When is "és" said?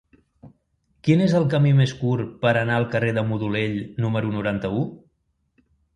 1.25-1.35